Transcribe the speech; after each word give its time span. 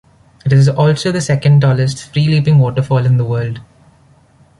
It 0.47 0.51
is 0.51 0.67
also 0.67 1.11
the 1.11 1.21
second 1.21 1.61
tallest 1.61 2.11
free-leaping 2.11 2.57
waterfall 2.57 3.05
in 3.05 3.17
the 3.17 3.23
world. 3.23 3.59